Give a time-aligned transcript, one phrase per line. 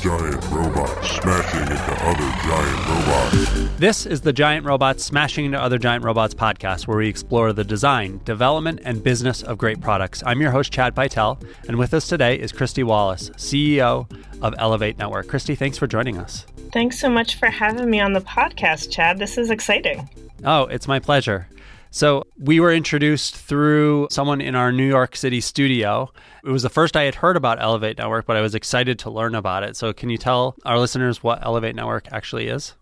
[0.00, 3.78] giant robots smashing into other giant robots.
[3.78, 7.64] This is the Giant Robots Smashing into Other Giant Robots podcast, where we explore the
[7.64, 10.22] design, development, and business of great products.
[10.24, 14.98] I'm your host, Chad Pytel, and with us today is Kristy Wallace, CEO of Ellevate
[14.98, 15.26] Network.
[15.26, 16.46] Kristy, thanks for joining us.
[16.72, 19.18] Thanks so much for having me on the podcast, Chad.
[19.18, 20.08] This is exciting.
[20.44, 21.48] Oh, it's my pleasure.
[21.90, 26.12] So, we were introduced through someone in our New York City studio.
[26.44, 29.10] It was the first I had heard about Ellevate Network, but I was excited to
[29.10, 29.76] learn about it.
[29.76, 32.74] So, can you tell our listeners what Ellevate Network actually is?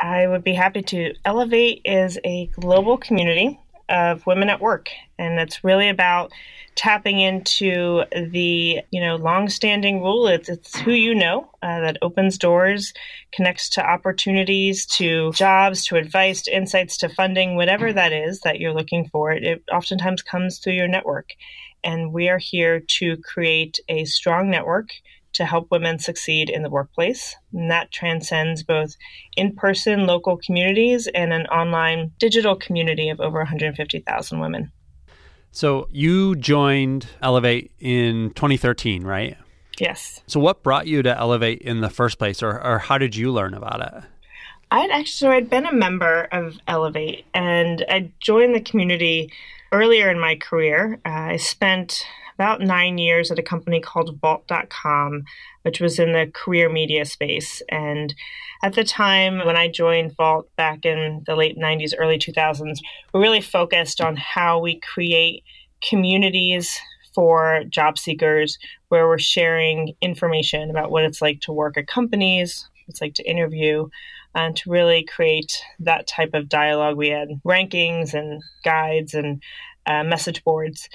[0.00, 1.14] I would be happy to.
[1.24, 3.58] Ellevate is a global community
[3.90, 6.32] of women at work, and it's really about
[6.76, 10.26] tapping into the you know long-standing rule.
[10.28, 12.94] It's it's who you know uh, that opens doors,
[13.32, 18.60] connects to opportunities, to jobs, to advice, to insights, to funding, whatever that is that
[18.60, 19.32] you're looking for.
[19.32, 21.30] It, it oftentimes comes through your network,
[21.84, 24.88] and we are here to create a strong network
[25.34, 27.36] to help women succeed in the workplace.
[27.52, 28.96] And that transcends both
[29.36, 34.72] in person local communities and an online digital community of over 150,000 women.
[35.52, 39.36] So you joined Ellevate in 2013, right?
[39.78, 40.22] Yes.
[40.26, 43.32] So what brought you to Ellevate in the first place, or, or how did you
[43.32, 44.04] learn about it?
[44.70, 49.32] I'd actually I'd been a member of Ellevate, and I joined the community
[49.72, 51.00] earlier in my career.
[51.04, 52.04] Uh, I spent
[52.40, 55.24] about nine years at a company called Vault.com,
[55.60, 57.60] which was in the career media space.
[57.68, 58.14] And
[58.62, 62.78] at the time when I joined Vault back in the late 90s, early 2000s,
[63.12, 65.44] we really focused on how we create
[65.86, 66.78] communities
[67.14, 72.66] for job seekers where we're sharing information about what it's like to work at companies,
[72.72, 73.86] what it's like to interview,
[74.34, 76.96] and to really create that type of dialogue.
[76.96, 79.42] We had rankings and guides and
[79.84, 80.88] uh, message boards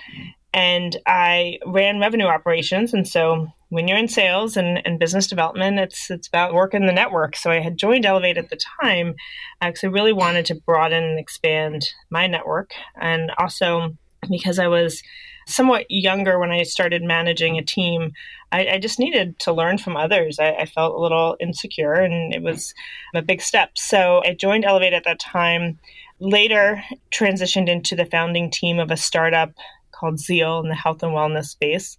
[0.55, 2.93] and I ran revenue operations.
[2.93, 6.93] And so when you're in sales and, and business development, it's it's about working the
[6.93, 7.35] network.
[7.35, 9.15] So I had joined Ellevate at the time
[9.61, 13.97] because I really wanted to broaden and expand my network, and also
[14.29, 15.03] because I was
[15.45, 18.13] somewhat younger when I started managing a team,
[18.51, 20.39] I, I just needed to learn from others.
[20.39, 22.73] I, I, felt a little insecure, and it was
[23.13, 23.77] a big step.
[23.77, 25.79] So I joined Ellevate at that time.
[26.19, 26.81] Later,
[27.13, 29.51] transitioned into the founding team of a startup
[29.97, 31.97] called Zeal in the health and wellness space.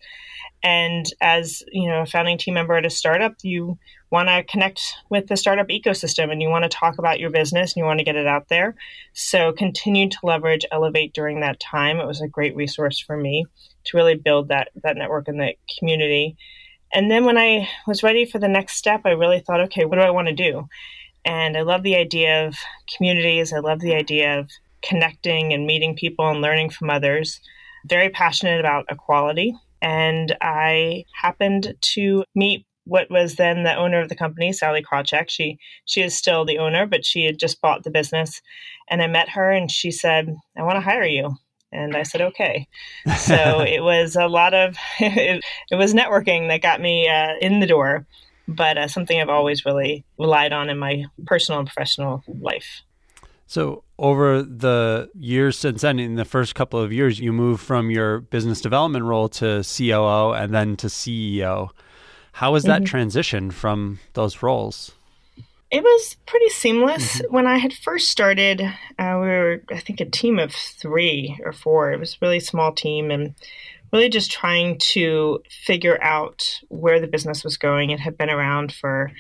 [0.63, 3.79] And as you know, a founding team member at a startup, you
[4.11, 4.81] want to connect
[5.11, 7.99] with the startup ecosystem and you want to talk about your business and you want
[7.99, 8.75] to get it out there.
[9.13, 11.99] So continue to leverage Ellevate during that time.
[11.99, 13.45] It was a great resource for me
[13.85, 16.37] to really build that that network and that community.
[16.93, 19.97] And then when I was ready for the next step, I really thought, okay, what
[19.97, 20.69] do I want to do?
[21.25, 22.55] And I love the idea of
[22.97, 23.53] communities.
[23.53, 24.49] I love the idea of
[24.83, 27.41] connecting and meeting people and learning from others
[27.89, 29.55] very passionate about equality.
[29.83, 35.29] And I happened to meet what was then the owner of the company, Sallie Krawcheck.
[35.29, 38.41] She she is still the owner, but she had just bought the business.
[38.89, 41.37] And I met her and she said, I want to hire you.
[41.73, 42.69] And I said, okay.
[43.19, 47.61] So it was a lot of, it, it was networking that got me uh, in
[47.61, 48.07] the door,
[48.49, 52.83] but uh, something I've always really relied on in my personal and professional life.
[53.47, 57.91] So, over the years since then, in the first couple of years, you moved from
[57.91, 61.71] your business development role to COO and then to CEO.
[62.33, 62.87] How was that mm-hmm.
[62.87, 64.93] transition from those roles?
[65.71, 67.19] It was pretty seamless.
[67.19, 67.35] Mm-hmm.
[67.35, 71.53] When I had first started, uh, we were, I think, a team of three or
[71.53, 71.93] four.
[71.93, 73.35] It was a really small team and
[73.93, 77.91] really just trying to figure out where the business was going.
[77.91, 79.13] It had been around for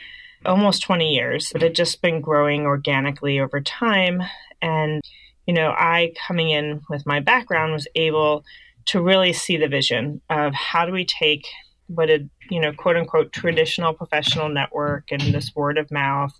[0.46, 4.22] almost 20 years, but it just been growing organically over time.
[4.62, 5.02] And,
[5.46, 8.44] you know, I coming in with my background was able
[8.86, 11.44] to really see the vision of how do we take
[11.88, 16.32] what a you know quote unquote traditional professional network and this word of mouth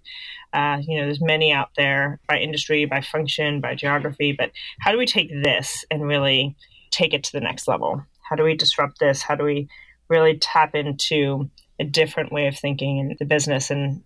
[0.53, 4.51] uh, you know there's many out there by industry by function by geography but
[4.81, 6.57] how do we take this and really
[6.91, 9.69] take it to the next level how do we disrupt this how do we
[10.09, 11.49] really tap into
[11.79, 14.03] a different way of thinking in the business and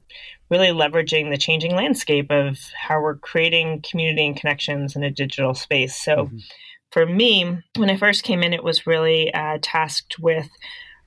[0.50, 5.55] really leveraging the changing landscape of how we're creating community and connections in a digital
[5.55, 5.96] space.
[5.96, 6.38] So, mm-hmm.
[6.90, 10.49] for me, when I first came in, it was really uh, tasked with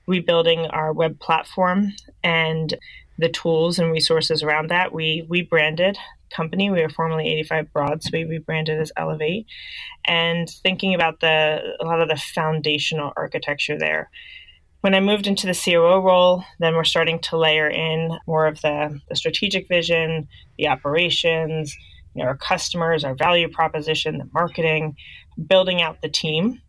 [0.06, 2.74] rebuilding our web platform and
[3.18, 4.92] the tools and resources around that.
[4.92, 5.98] We we branded
[6.34, 6.70] company.
[6.70, 9.46] We were formerly 85 Broad, so we rebranded as Ellevate,
[10.04, 14.10] and thinking about the a lot of the foundational architecture there
[14.84, 18.60] when I moved into the COO role, then we're starting to layer in more of
[18.60, 20.28] the, the strategic vision,
[20.58, 21.74] the operations,
[22.12, 24.94] you know, our customers, our value proposition, the marketing,
[25.46, 26.60] building out the team.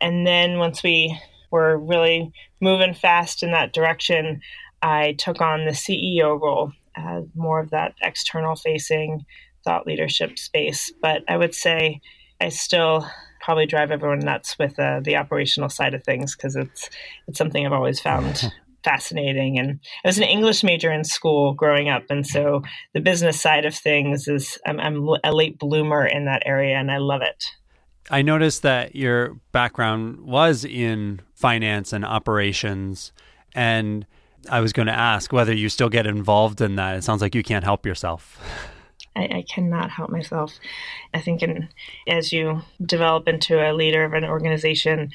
[0.00, 1.16] And then once we
[1.52, 4.40] were really moving fast in that direction,
[4.82, 9.24] I took on the CEO role, uh, more of that external facing
[9.62, 10.92] thought leadership space.
[11.00, 12.00] But I would say
[12.40, 13.06] I still
[13.42, 16.88] probably drive everyone nuts with uh, the operational side of things because it's
[17.26, 18.50] it's something I've always found
[18.84, 19.58] fascinating.
[19.58, 22.62] And I was an English major in school growing up, and so
[22.94, 26.90] the business side of things is I'm, I'm a late bloomer in that area, and
[26.90, 27.44] I love it.
[28.10, 33.12] I noticed that your background was in finance and operations,
[33.54, 34.06] and
[34.50, 36.96] I was going to ask whether you still get involved in that.
[36.96, 38.40] It sounds like you can't help yourself.
[39.14, 40.58] I, I, cannot help myself.
[41.12, 41.68] I think in,
[42.08, 45.10] as you develop into a leader of an organization,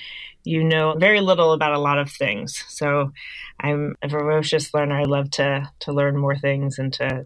[0.48, 2.64] you know very little about a lot of things.
[2.70, 3.12] So
[3.60, 5.00] I'm a ferocious learner.
[5.00, 7.26] I love to to learn more things and to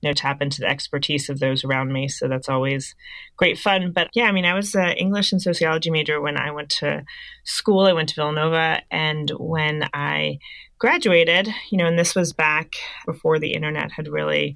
[0.00, 2.08] you know tap into the expertise of those around me.
[2.08, 2.94] So that's always
[3.36, 3.92] great fun.
[3.92, 7.04] But yeah, I mean, I was an English and sociology major when I went to
[7.44, 7.86] school.
[7.86, 10.38] I went to Villanova, and when I
[10.78, 12.72] graduated, you know, and this was back
[13.06, 14.54] before the internet had really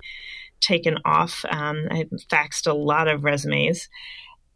[0.62, 1.44] taken off.
[1.50, 3.88] Um, I faxed a lot of resumes.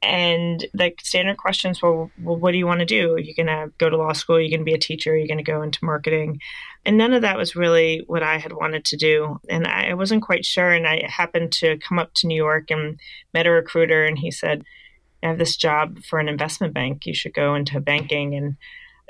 [0.03, 3.15] And the standard questions were, well, what do you want to do?
[3.15, 4.37] Are you going to go to law school?
[4.37, 5.13] Are you going to be a teacher?
[5.13, 6.41] Are you going to go into marketing?
[6.85, 9.41] And none of that was really what I had wanted to do.
[9.49, 10.71] And I wasn't quite sure.
[10.71, 13.01] And I happened to come up to New York and
[13.33, 14.63] met a recruiter, and he said,
[15.23, 17.07] I have this job for an investment bank.
[17.07, 18.35] You should go into banking.
[18.37, 18.57] And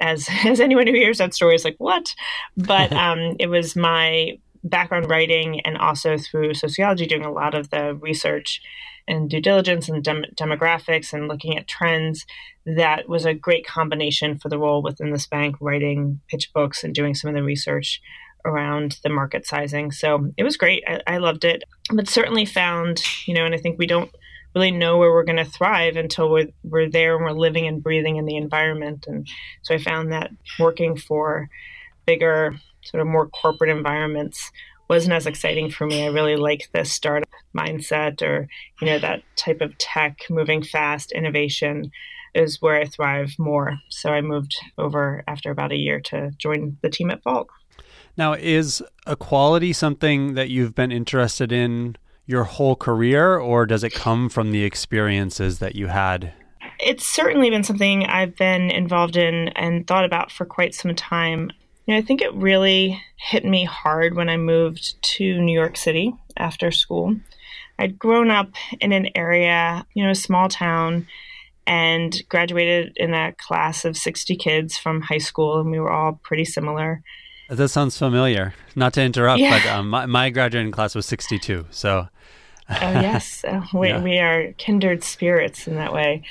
[0.00, 2.14] as as anyone who hears that story is like, what?
[2.56, 7.70] But um, it was my background writing and also through sociology, doing a lot of
[7.70, 8.60] the research
[9.08, 12.26] and due diligence and dem- demographics and looking at trends.
[12.64, 16.94] That was a great combination for the role within this bank, writing pitch books and
[16.94, 18.00] doing some of the research
[18.44, 19.90] around the market sizing.
[19.92, 20.82] So it was great.
[20.86, 21.62] I, I loved it,
[21.92, 24.10] but certainly found, you know, and I think we don't
[24.54, 27.82] really know where we're going to thrive until we're, we're there and we're living and
[27.82, 29.06] breathing in the environment.
[29.06, 29.28] And
[29.62, 31.48] so I found that working for
[32.06, 32.56] bigger
[32.90, 34.50] sort of more corporate environments
[34.88, 36.04] wasn't as exciting for me.
[36.04, 38.48] I really like the startup mindset or,
[38.80, 41.90] you know, that type of tech, moving fast, innovation
[42.34, 43.78] is where I thrive more.
[43.88, 47.48] So I moved over after about a year to join the team at Vault.
[48.16, 51.96] Now, is equality something that you've been interested in
[52.26, 56.32] your whole career, or does it come from the experiences that you had?
[56.78, 61.50] It's certainly been something I've been involved in and thought about for quite some time.
[61.86, 65.76] You know, I think it really hit me hard when I moved to New York
[65.76, 67.14] City after school.
[67.78, 68.50] I'd grown up
[68.80, 71.06] in an area, you know, a small town,
[71.66, 76.18] and graduated in a class of 60 kids from high school, and we were all
[76.22, 77.02] pretty similar.
[77.48, 78.54] That sounds familiar.
[78.74, 79.58] Not to interrupt, yeah.
[79.58, 81.66] but um, my, my, graduating class was 62.
[81.70, 82.08] So.
[82.68, 83.44] oh, yes.
[83.74, 84.02] we, yeah.
[84.02, 86.24] we are kindred spirits in that way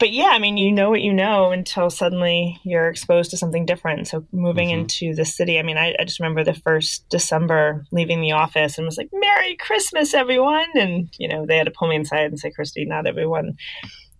[0.00, 3.66] but yeah, I mean, you know what you know until suddenly you're exposed to something
[3.66, 4.08] different.
[4.08, 4.80] So moving mm-hmm.
[4.80, 8.78] into the city, I mean, I, I, just remember the first December leaving the office
[8.78, 12.24] and was like, "Merry Christmas, everyone!" And you know, they had to pull me inside
[12.24, 13.58] and say, "Kristy, not everyone."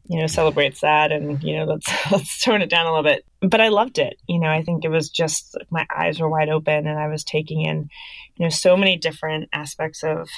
[0.06, 3.24] You know, celebrates that, and you know, let's let's tone it down a little bit.
[3.40, 4.20] But I loved it.
[4.28, 7.24] You know, I think it was just my eyes were wide open, and I was
[7.24, 7.88] taking in,
[8.36, 10.28] you know, so many different aspects of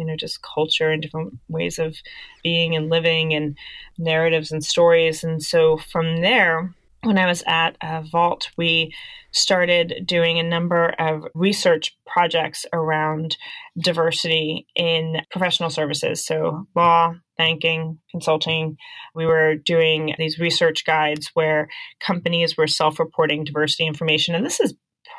[0.00, 1.96] you know just culture and different ways of
[2.42, 3.56] being and living and
[3.98, 8.94] narratives and stories and so from there when I was at uh, Vault, we
[9.32, 13.36] started doing a number of research projects around
[13.78, 16.24] diversity in professional services.
[16.24, 18.76] So, law, banking, consulting.
[19.14, 21.68] We were doing these research guides where
[22.00, 24.34] companies were self reporting diversity information.
[24.34, 24.74] And this is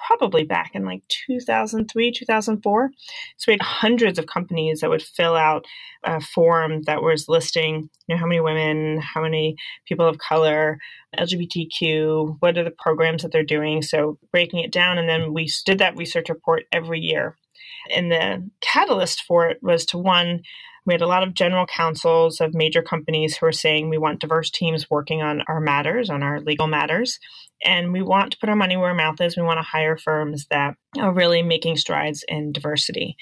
[0.07, 2.91] probably back in like 2003, 2004.
[3.37, 5.65] So we had hundreds of companies that would fill out
[6.03, 9.55] a form that was listing, you know, how many women, how many
[9.87, 10.77] people of color,
[11.17, 13.81] LGBTQ, what are the programs that they're doing.
[13.81, 14.97] So breaking it down.
[14.97, 17.37] And then we did that research report every year.
[17.95, 20.41] And the catalyst for it was to one,
[20.85, 24.19] we had a lot of general counsels of major companies who were saying we want
[24.19, 27.19] diverse teams working on our matters, on our legal matters.
[27.63, 29.37] And we want to put our money where our mouth is.
[29.37, 33.15] We want to hire firms that are really making strides in diversity.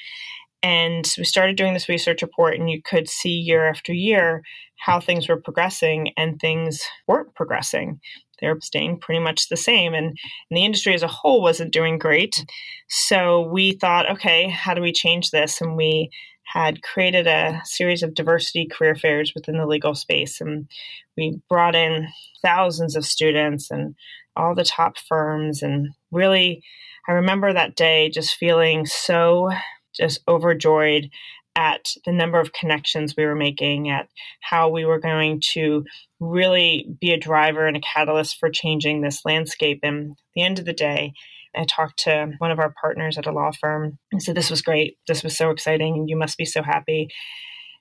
[0.62, 4.41] And we started doing this research report, and you could see year after year
[4.77, 8.00] how things were progressing and things weren't progressing.
[8.39, 9.93] They're staying pretty much the same.
[9.93, 12.46] And, and the industry as a whole wasn't doing great.
[12.88, 15.62] So we thought, okay, how do we change this?
[15.62, 16.10] And we
[16.46, 20.41] had created a series of diversity career fairs within the legal space.
[20.41, 20.69] And
[21.15, 22.08] we brought in
[22.41, 23.96] thousands of students and
[24.36, 25.62] all the top firms.
[25.62, 26.63] And really,
[27.07, 29.50] I remember that day just feeling so
[29.95, 31.09] just overjoyed
[31.55, 34.07] at the number of connections we were making, at
[34.41, 35.83] how we were going to
[36.19, 39.79] really be a driver and a catalyst for changing this landscape.
[39.83, 41.13] And at the end of the day,
[41.55, 44.62] I talked to one of our partners at a law firm and said, This was
[44.62, 44.98] great.
[45.07, 46.05] This was so exciting.
[46.07, 47.09] You must be so happy.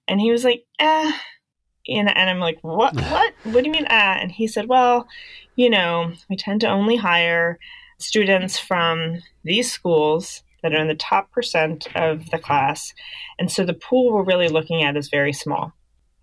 [0.09, 1.13] And he was like, Eh.
[1.89, 2.95] And, and I'm like, What?
[2.95, 3.35] What?
[3.45, 4.19] What do you mean, eh?
[4.21, 5.09] And he said, Well,
[5.57, 7.59] you know, we tend to only hire
[7.99, 12.93] students from these schools that are in the top percent of the class.
[13.39, 15.73] And so the pool we're really looking at is very small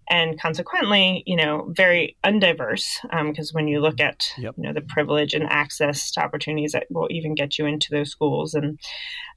[0.07, 2.97] and consequently, you know, very undiverse.
[3.01, 4.53] Because um, when you look at yep.
[4.57, 8.11] you know the privilege and access to opportunities that will even get you into those
[8.11, 8.79] schools, and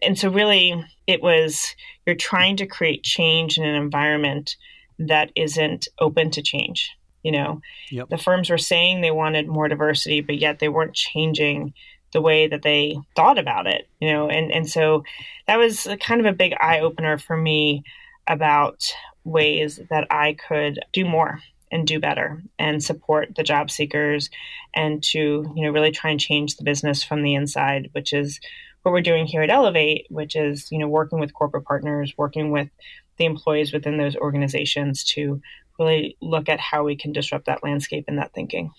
[0.02, 1.74] and so really, it was
[2.06, 4.56] you're trying to create change in an environment
[4.98, 6.90] that isn't open to change.
[7.22, 8.08] You know, yep.
[8.08, 11.74] the firms were saying they wanted more diversity, but yet they weren't changing
[12.12, 13.88] the way that they thought about it.
[14.00, 15.02] You know, and and so
[15.46, 17.82] that was kind of a big eye opener for me
[18.28, 18.84] about
[19.24, 21.40] ways that I could do more
[21.70, 24.30] and do better and support the job seekers
[24.74, 28.40] and to you know really try and change the business from the inside which is
[28.82, 32.50] what we're doing here at ellevate which is you know working with corporate partners working
[32.50, 32.68] with
[33.18, 35.40] the employees within those organizations to
[35.78, 38.72] really look at how we can disrupt that landscape and that thinking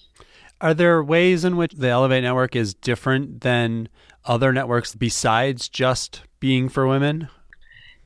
[0.62, 3.88] are there ways in which the ellevate network is different than
[4.26, 7.30] other networks besides just being for women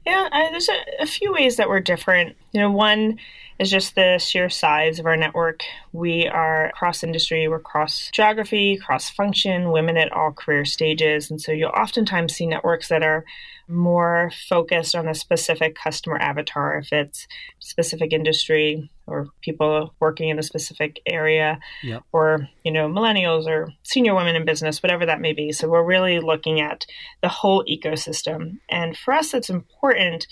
[0.05, 2.35] yeah, I, there's a, a, few ways that we're different.
[2.51, 3.19] You know, one
[3.57, 5.63] is just the sheer size of our network.
[5.93, 11.31] We are cross industry, we're cross geography, cross function, women at all career stages.
[11.31, 13.23] And so you'll oftentimes see networks that are
[13.67, 17.27] more focused on a specific customer avatar, if it's
[17.59, 22.03] specific industry or people working in a specific area, yep.
[22.11, 25.51] or you know millennials or senior women in business, whatever that may be.
[25.51, 26.85] So we're really looking at
[27.21, 30.27] the whole ecosystem, and for us, it's important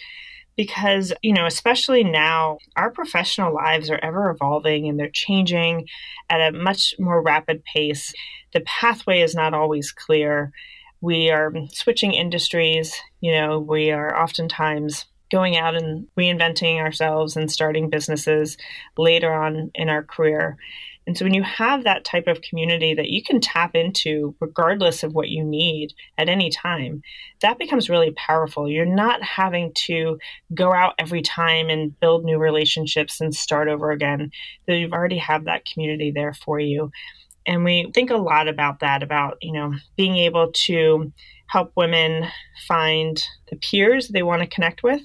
[0.57, 5.87] because you know especially now our professional lives are ever evolving and they're changing
[6.29, 8.13] at a much more rapid pace
[8.53, 10.51] the pathway is not always clear
[11.01, 12.95] we are switching industries.
[13.19, 18.57] You know, we are oftentimes going out and reinventing ourselves and starting businesses
[18.97, 20.57] later on in our career.
[21.07, 25.01] And so when you have that type of community that you can tap into regardless
[25.01, 27.01] of what you need at any time,
[27.41, 28.69] that becomes really powerful.
[28.69, 30.19] You're not having to
[30.53, 34.29] go out every time and build new relationships and start over again.
[34.67, 36.91] You've already have that community there for you.
[37.45, 41.11] And we think a lot about that, about, you know, being able to
[41.51, 42.25] help women
[42.65, 45.01] find the peers they want to connect with.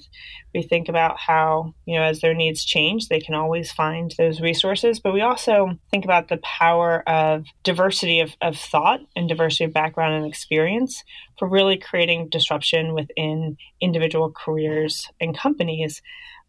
[0.53, 4.39] We think about how, you know, as their needs change, they can always find those
[4.39, 5.01] resources.
[5.01, 9.73] But we also think about the power of diversity of, of thought and diversity of
[9.73, 11.03] background and experience
[11.37, 16.01] for really creating disruption within individual careers and companies.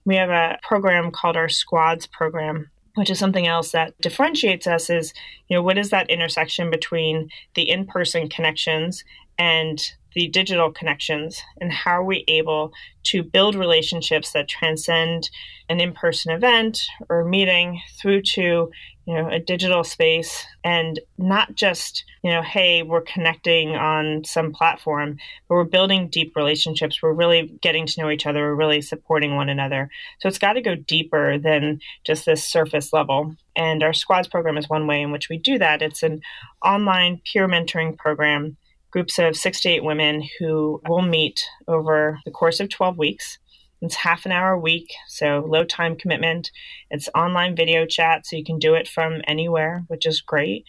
[0.05, 4.91] We have a program called our Squads program which is something else that differentiates us
[4.91, 5.15] is
[5.49, 9.05] you know what is that intersection between the in-person connections
[9.39, 12.73] and the digital connections and how are we able
[13.05, 15.31] to build relationships that transcend
[15.69, 18.71] an in-person event or meeting through to
[19.07, 24.53] you know a digital space and not just you know hey we're connecting on some
[24.53, 27.03] platform but we're building deep relationships.
[27.03, 28.41] We're really getting to know each other.
[28.41, 29.91] We're really supporting one another.
[30.21, 33.35] So it's got to go deeper than just this surface level.
[33.57, 35.83] And our squads program is one way in which we do that.
[35.83, 36.21] It's an
[36.65, 38.57] online peer mentoring program
[38.91, 43.39] groups of six to eight women who will meet over the course of 12 weeks
[43.81, 46.51] it's half an hour a week, so low time commitment.
[46.91, 50.65] It's online video chat, so you can do it from anywhere, which is great.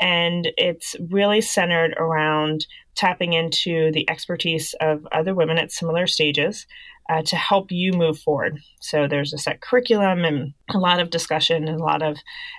[0.00, 6.66] And it's really centered around tapping into the expertise of other women at similar stages
[7.10, 8.60] uh, to help you move forward.
[8.80, 12.18] So there's a set curriculum and a lot of discussion and a lot of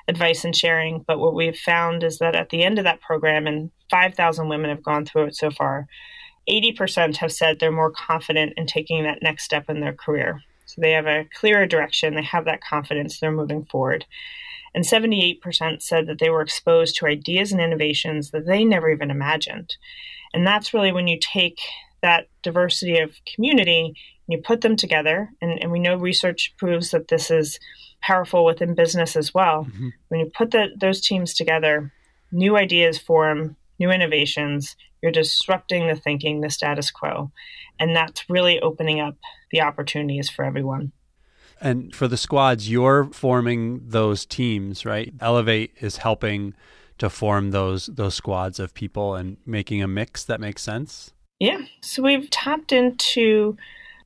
[0.09, 1.05] advice and sharing.
[1.07, 4.69] But what we've found is that at the end of that program, and 5,000 women
[4.69, 5.87] have gone through it so far,
[6.49, 10.41] 80% have said they're more confident in taking that next step in their career.
[10.65, 14.05] So they have a clearer direction, they have that confidence, they're moving forward.
[14.75, 19.11] And 78% said that they were exposed to ideas and innovations that they never even
[19.11, 19.75] imagined.
[20.33, 21.59] And that's really when you take
[22.01, 23.95] that diversity of community and
[24.27, 27.59] you put them together, and, and we know research proves that this is
[28.01, 29.65] powerful within business as well.
[29.65, 29.89] Mm-hmm.
[30.07, 31.91] When you put the, those teams together,
[32.31, 37.31] new ideas form, new innovations, you're disrupting the thinking, the status quo.
[37.79, 39.17] And that's really opening up
[39.51, 40.91] the opportunities for everyone.
[41.59, 45.15] And for the squads, you're forming those teams, right?
[45.19, 46.55] Ellevate is helping
[46.97, 51.11] to form those those squads of people and making a mix that makes sense.
[51.41, 51.61] Yeah.
[51.81, 53.57] So we've tapped into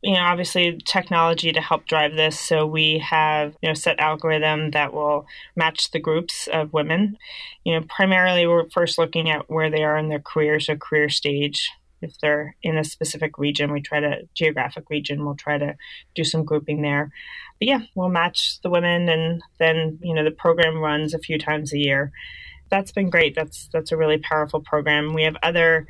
[0.02, 2.40] you know, obviously technology to help drive this.
[2.40, 5.26] So we have, you know, set algorithm that will
[5.56, 7.18] match the groups of women.
[7.66, 11.10] You know, primarily we're first looking at where they are in their career, so career
[11.10, 11.70] stage.
[12.02, 15.76] If they're in a specific region, we try to geographic region, we'll try to
[16.14, 17.12] do some grouping there.
[17.60, 21.38] But yeah, we'll match the women and then, you know, the program runs a few
[21.38, 22.12] times a year.
[22.70, 23.36] That's been great.
[23.36, 25.14] That's that's a really powerful program.
[25.14, 25.88] We have other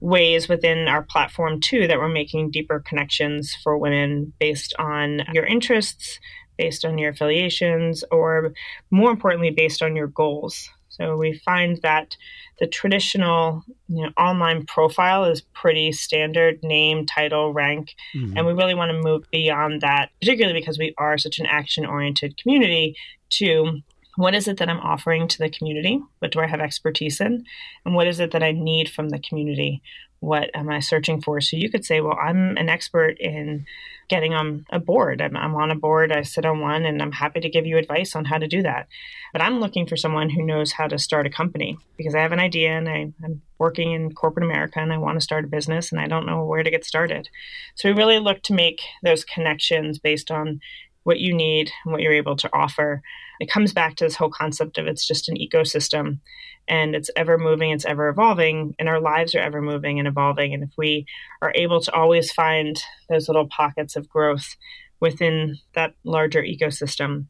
[0.00, 5.44] ways within our platform too that we're making deeper connections for women based on your
[5.44, 6.18] interests,
[6.56, 8.52] based on your affiliations, or
[8.90, 10.68] more importantly, based on your goals.
[10.88, 12.16] So we find that
[12.58, 17.94] the traditional you know, online profile is pretty standard name, title, rank.
[18.16, 18.36] Mm-hmm.
[18.36, 21.86] And we really want to move beyond that, particularly because we are such an action
[21.86, 22.96] oriented community,
[23.30, 23.80] to
[24.18, 26.02] what is it that I'm offering to the community?
[26.18, 27.44] What do I have expertise in?
[27.84, 29.80] And what is it that I need from the community?
[30.18, 31.40] What am I searching for?
[31.40, 33.64] So you could say, well, I'm an expert in
[34.08, 35.22] getting on a board.
[35.22, 37.78] I'm, I'm, on a board, I sit on one, and I'm happy to give you
[37.78, 38.88] advice on how to do that.
[39.32, 42.32] But I'm looking for someone who knows how to start a company because I have
[42.32, 45.48] an idea and I, I'm working in corporate America and I want to start a
[45.48, 47.28] business and I don't know where to get started.
[47.76, 50.58] So we really look to make those connections based on
[51.04, 53.00] what you need and what you're able to offer.
[53.40, 56.18] It comes back to this whole concept of it's just an ecosystem
[56.66, 60.52] and it's ever moving, it's ever evolving, and our lives are ever moving and evolving.
[60.52, 61.06] And if we
[61.40, 62.78] are able to always find
[63.08, 64.56] those little pockets of growth
[65.00, 67.26] within that larger ecosystem,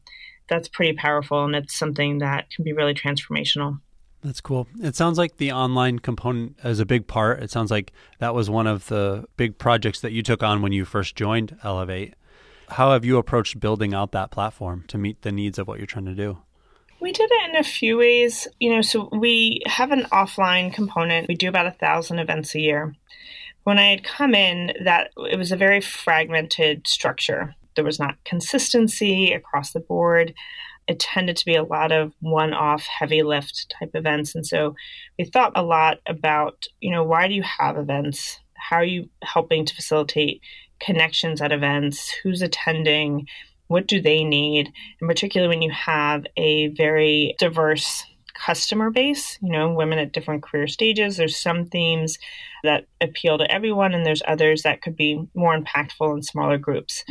[0.49, 3.79] that's pretty powerful and it's something that can be really transformational.
[4.21, 4.67] That's cool.
[4.81, 7.41] It sounds like the online component is a big part.
[7.41, 10.73] It sounds like that was one of the big projects that you took on when
[10.73, 12.13] you first joined Ellevate.
[12.69, 15.87] How have you approached building out that platform to meet the needs of what you're
[15.87, 16.37] trying to do?
[17.01, 18.47] We did it in a few ways.
[18.59, 21.27] You know, so we have an offline component.
[21.27, 22.93] We do about a thousand events a year.
[23.63, 27.55] When I had come in, that it was a very fragmented structure.
[27.75, 30.33] There was not consistency across the board.
[30.87, 34.33] It tended to be a lot of one-off heavy lift type events.
[34.33, 34.75] And so
[35.17, 38.39] we thought a lot about, you know, why do you have events?
[38.55, 40.41] How are you helping to facilitate
[40.79, 43.27] connections at events, who's attending,
[43.67, 48.03] what do they need, and particularly when you have a very diverse
[48.45, 51.17] customer base, you know, women at different career stages.
[51.17, 52.17] There's some themes
[52.63, 57.03] that appeal to everyone, and there's others that could be more impactful in smaller groups.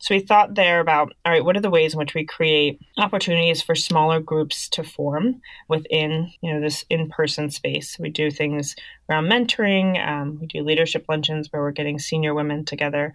[0.00, 2.80] So we thought there about all right, what are the ways in which we create
[2.98, 7.98] opportunities for smaller groups to form within you know this in-person space?
[7.98, 8.76] We do things
[9.08, 10.04] around mentoring.
[10.06, 13.14] Um, we do leadership luncheons where we're getting senior women together.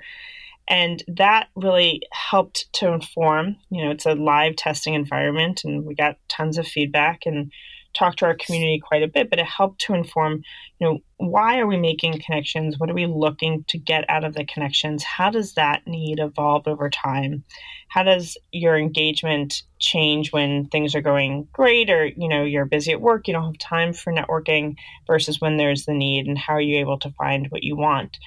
[0.68, 5.94] And that really helped to inform, you know, it's a live testing environment and we
[5.94, 7.52] got tons of feedback and
[7.94, 10.42] talked to our community quite a bit, but it helped to inform,
[10.80, 12.80] you know, why are we making connections?
[12.80, 15.04] What are we looking to get out of the connections?
[15.04, 17.44] How does that need evolve over time?
[17.90, 22.92] How does your engagement change when things are going great or, you know, you're busy
[22.92, 26.54] at work, you don't have time for networking versus when there's the need and how
[26.54, 28.18] are you able to find what you want?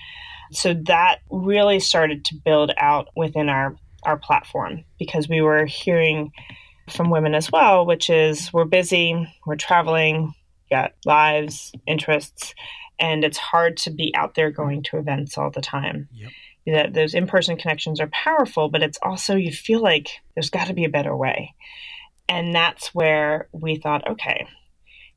[0.52, 6.30] So that really started to build out within our our platform because we were hearing
[6.88, 10.32] from women as well, which is we're busy, we're traveling,
[10.70, 12.54] got lives, interests,
[12.98, 16.08] and it's hard to be out there going to events all the time.
[16.12, 16.30] Yep.
[16.66, 20.74] That those in-person connections are powerful, but it's also you feel like there's got to
[20.74, 21.54] be a better way.
[22.28, 24.48] And that's where we thought, okay,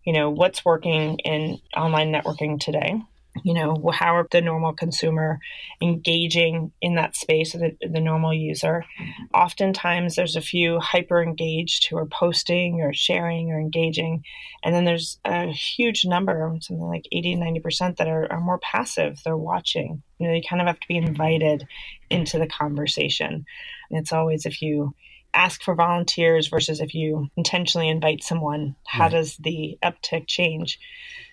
[0.06, 3.02] you know, what's working in online networking today?
[3.43, 5.39] You know how are the normal consumer
[5.82, 8.86] engaging in that space the, the normal user?
[9.34, 14.23] Oftentimes there's a few hyper engaged who are posting or sharing or engaging
[14.63, 19.19] and then there's a huge number something like 80 90% that are, are more passive.
[19.23, 20.04] They're watching.
[20.17, 21.67] You know you kind of have to be invited
[22.10, 23.45] into the conversation.
[23.89, 24.93] And it's always if you
[25.34, 29.12] ask for volunteers versus if you intentionally invite someone how right.
[29.12, 30.80] does the uptick change?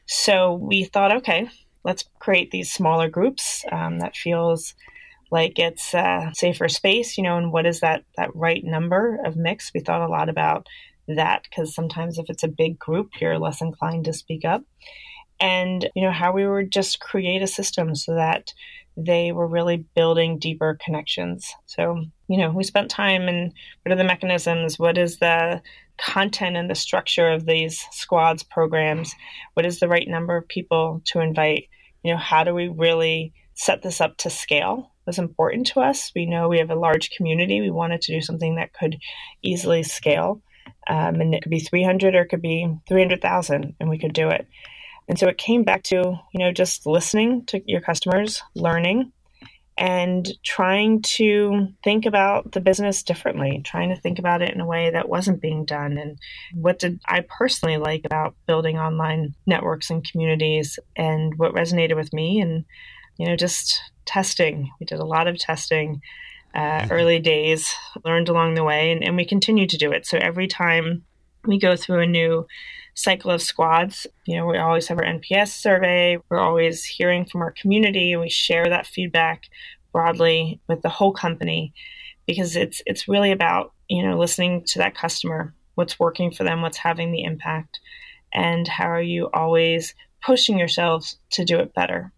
[0.07, 1.49] So we thought okay
[1.87, 4.75] let's create these smaller groups um, that feels
[5.31, 9.37] like it's a safer space, you know, and what is that that right number of
[9.37, 9.71] mix?
[9.73, 10.67] We thought a lot about
[11.09, 14.63] that because sometimes if it's a big group, you're less inclined to speak up.
[15.39, 18.53] And, you know, how we would just create a system so that
[18.97, 21.55] they were really building deeper connections.
[21.67, 24.79] So, you know, we spent time and what are the mechanisms?
[24.79, 25.63] What is the
[25.99, 29.15] content and the structure of these squads programs?
[29.55, 31.69] What is the right number of people to invite?
[32.07, 34.93] You know, how do we really set this up to scale?
[35.07, 36.13] Was important to us.
[36.15, 37.61] We know we have a large community.
[37.61, 38.97] We wanted to do something that could
[39.43, 40.41] easily scale.
[40.87, 44.29] Um, and it could be 300 or it could be 300,000, and we could do
[44.29, 44.47] it.
[45.09, 45.97] And so it came back to,
[46.33, 49.11] you know, just listening to your customers, learning,
[49.79, 54.67] and trying to think about the business differently, trying to think about it in a
[54.67, 55.99] way that wasn't being done.
[55.99, 56.19] And
[56.55, 62.13] what did I personally like about building online networks and communities and what resonated with
[62.13, 62.41] me?
[62.41, 62.65] And,
[63.19, 64.71] you know, just testing.
[64.81, 66.01] We did a lot of testing.
[66.55, 66.93] Uh, mm-hmm.
[66.93, 70.07] early days, learned along the way, and, and we continue to do it.
[70.07, 71.05] So every time
[71.45, 72.47] we go through a new
[72.97, 74.07] cycle of squads.
[74.27, 76.19] You know, we always have our NPS survey.
[76.29, 79.45] We're always hearing from our community and we share that feedback
[79.93, 81.73] broadly with the whole company
[82.27, 86.63] because it's it's really about, you know, listening to that customer, what's working for them,
[86.63, 87.79] what's having the impact,
[88.33, 92.13] and how are you always pushing yourselves to do it better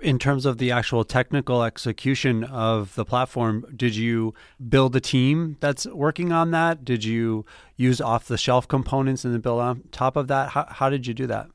[0.00, 4.34] in terms of the actual technical execution of the platform, did you
[4.68, 6.84] build a team that's working on that?
[6.84, 7.44] Did you
[7.76, 10.50] use off the shelf components and then build on top of that?
[10.50, 11.48] How, how did you do that?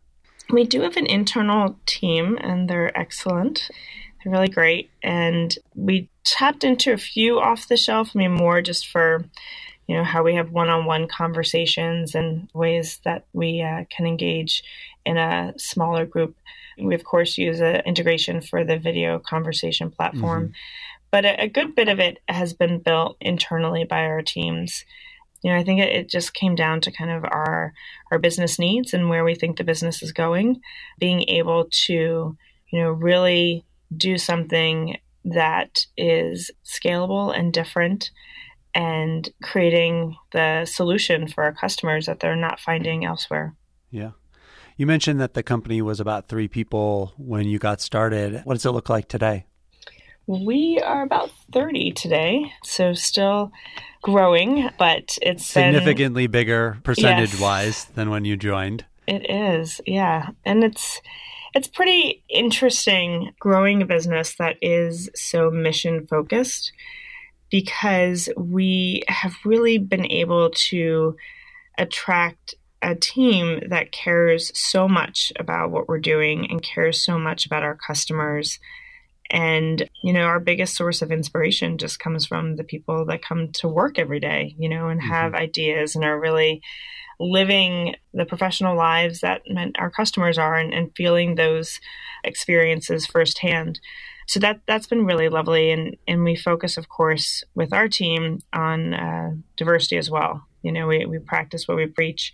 [0.50, 3.70] We do have an internal team, and they're excellent.
[4.24, 4.92] They're really great.
[5.02, 9.26] And we tapped into a few off the shelf, I mean, more just for
[9.88, 14.64] you know how we have one-on-one conversations and ways that we uh, can engage
[15.06, 16.36] in a smaller group
[16.78, 20.46] we, of course, use an integration for the video conversation platform.
[20.46, 20.54] Mm-hmm.
[21.12, 24.84] But a, a, good bit of it has been built internally by our teams.
[25.44, 27.74] You know, I think it, it just came down to kind of our
[28.12, 30.62] our business needs and where we think the business is going.
[31.00, 32.38] Being able to,
[32.72, 33.64] you know, really
[33.96, 38.12] do something that is scalable and different
[38.76, 43.56] and creating the solution for our customers that they're not finding elsewhere.
[43.92, 44.12] Yeah.
[44.78, 48.42] You mentioned that the company was about three people when you got started.
[48.44, 49.46] What does it look like today?
[50.26, 53.52] We are about 30 today, so still
[54.02, 58.86] growing, but it's significantly been, bigger percentage yes, wise than when you joined.
[59.06, 60.30] It is, yeah.
[60.46, 61.02] And it's
[61.54, 66.72] it's pretty interesting growing a business that is so mission focused
[67.54, 71.16] because we have really been able to
[71.78, 77.46] attract a team that cares so much about what we're doing and cares so much
[77.46, 78.58] about our customers.
[79.30, 83.52] And, you know, our biggest source of inspiration just comes from the people that come
[83.52, 85.12] to work every day, you know, and mm-hmm.
[85.12, 86.60] have ideas and are really
[87.20, 89.44] living the professional lives that
[89.78, 91.80] our customers are and, and feeling those
[92.24, 93.80] experiences firsthand.
[94.34, 98.40] So that that's been really lovely, and and we focus, of course, with our team
[98.52, 100.44] on uh, diversity as well.
[100.64, 102.34] You know, we we practice what we preach,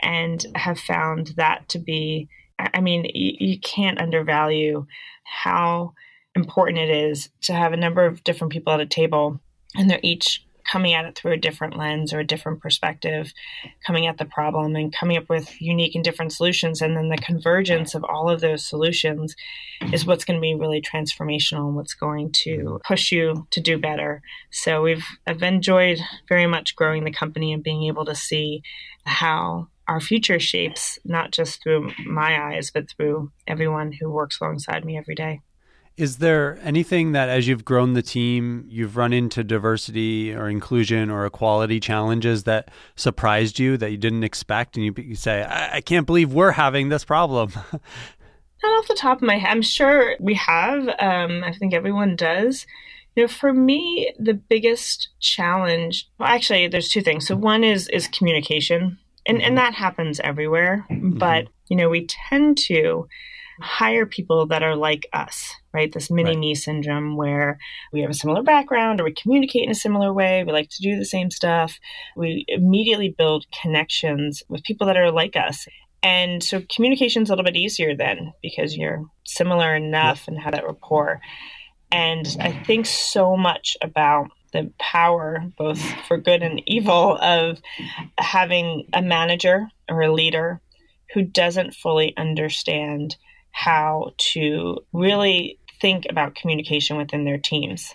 [0.00, 4.86] and have found that to be I mean, you, you can't undervalue
[5.24, 5.92] how
[6.34, 9.38] important it is to have a number of different people at a table
[9.76, 13.32] and they're each coming at it through a different lens or a different perspective,
[13.86, 16.80] coming at the problem and coming up with unique and different solutions.
[16.80, 19.34] And then the convergence of all of those solutions
[19.92, 23.78] is what's going to be really transformational and what's going to push you to do
[23.78, 24.22] better.
[24.50, 28.62] So we've I've enjoyed very much growing the company and being able to see
[29.04, 34.84] how our future shapes, not just through my eyes, but through everyone who works alongside
[34.84, 35.40] me every day.
[35.96, 41.10] Is there anything that, as you've grown the team, you've run into diversity or inclusion
[41.10, 44.76] or equality challenges that surprised you that you didn't expect?
[44.76, 47.52] And you, you say, I-, I can't believe we're having this problem.
[47.72, 49.50] Not off the top of my head.
[49.50, 50.88] I'm sure we have.
[50.98, 52.66] Um, I think everyone does.
[53.14, 57.26] You know, for me, the biggest challenge, well, actually, there's two things.
[57.28, 59.56] So one is is communication and and mm-hmm.
[59.56, 61.18] that happens everywhere mm-hmm.
[61.18, 63.06] but you know we tend to
[63.60, 65.92] hire people that are like us right?
[65.92, 66.38] This mini right.
[66.38, 67.58] me syndrome where
[67.92, 70.44] we have a similar background or we communicate in a similar way.
[70.44, 71.78] We like to do the same stuff.
[72.16, 75.66] We immediately build connections with people that are like us.
[76.02, 80.66] And so communication's a little bit easier then because you're similar enough and have that
[80.66, 81.20] rapport.
[81.90, 87.60] And i think so much about the power, both for good and evil, of
[88.16, 90.60] having a manager or a leader
[91.12, 93.16] who doesn't fully understand
[93.50, 97.94] how to really think about communication within their teams.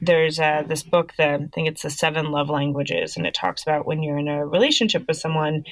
[0.00, 3.62] There's uh, this book that I think it's the seven love languages, and it talks
[3.62, 5.64] about when you're in a relationship with someone,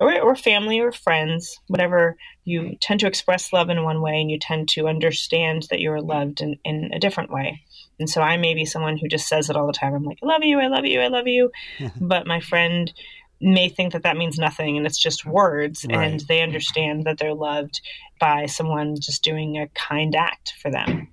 [0.00, 4.32] or, or family or friends, whatever, you tend to express love in one way and
[4.32, 7.62] you tend to understand that you're loved in, in a different way.
[8.00, 9.94] And so I may be someone who just says it all the time.
[9.94, 11.52] I'm like, I love you, I love you, I love you.
[12.00, 12.92] but my friend
[13.42, 15.96] may think that that means nothing and it's just words right.
[15.96, 17.80] and they understand that they're loved
[18.20, 21.08] by someone just doing a kind act for them.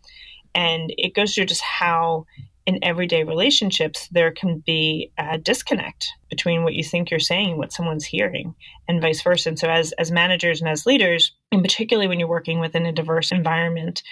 [0.56, 2.26] And it goes through just how
[2.70, 7.58] in everyday relationships, there can be a disconnect between what you think you're saying and
[7.58, 8.54] what someone's hearing,
[8.88, 9.50] and vice versa.
[9.50, 12.92] And so, as, as managers and as leaders, and particularly when you're working within a
[12.92, 14.04] diverse environment,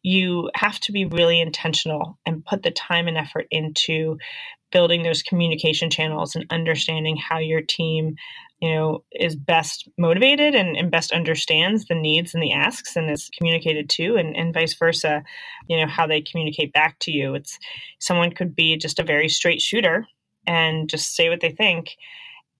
[0.00, 4.16] you have to be really intentional and put the time and effort into
[4.76, 8.14] building those communication channels and understanding how your team
[8.60, 13.10] you know is best motivated and, and, best understands the needs and the asks and
[13.10, 15.24] is communicated to and, and vice versa
[15.66, 17.34] you know how they communicate back to you.
[17.34, 17.58] It's
[18.00, 20.06] someone could be just a very straight shooter
[20.46, 21.96] and just say what they think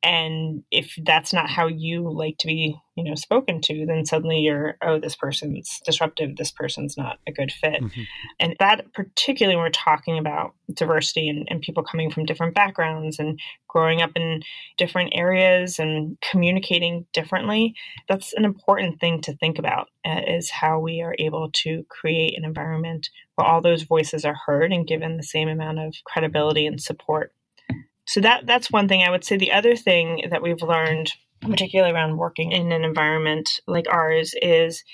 [0.03, 4.39] and if that's not how you like to be you know spoken to then suddenly
[4.39, 6.37] you're oh this person's disruptive.
[6.37, 7.83] This person's not a good fit.
[7.83, 8.03] Mm-hmm.
[8.41, 13.19] and that particularly when we're talking about diversity and, and people coming from different backgrounds
[13.19, 14.43] and growing up in
[14.77, 17.75] different areas and communicating differently
[18.09, 22.37] that's an important thing to think about uh, is how we are able to create
[22.37, 26.67] an environment where all those voices are heard and given the same amount of credibility
[26.67, 27.33] and support
[28.07, 29.37] so that that's one thing I would say.
[29.37, 34.85] The other thing that we've learned, particularly around working in an environment like ours, is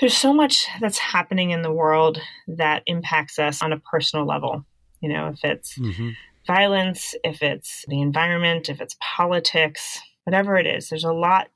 [0.00, 4.64] there's so much that's happening in the world that impacts us on a personal level.
[5.00, 6.10] You know, if it's mm-hmm.
[6.46, 11.48] violence, if it's the environment, if it's politics, whatever it is, there's a lot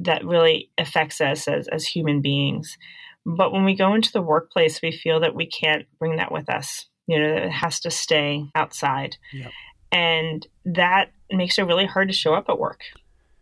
[0.00, 2.78] that really affects us as, as human beings.
[3.26, 6.48] But when we go into the workplace, we feel that we can't bring that with
[6.48, 6.86] us.
[7.06, 9.16] You know, it has to stay outside.
[9.32, 9.50] Yep.
[9.90, 12.82] And that makes it really hard to show up at work.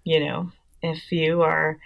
[0.04, 1.78] You know, if you are